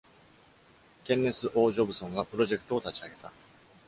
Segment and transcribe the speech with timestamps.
[1.03, 3.31] Kenneth O Jobson がプロジェクトを立ち上げた。